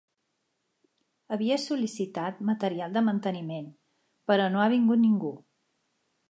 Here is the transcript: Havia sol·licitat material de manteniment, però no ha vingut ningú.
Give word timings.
Havia 1.35 1.57
sol·licitat 1.65 2.39
material 2.49 2.97
de 2.97 3.05
manteniment, 3.11 3.69
però 4.33 4.49
no 4.57 4.65
ha 4.65 4.71
vingut 4.75 5.03
ningú. 5.05 5.33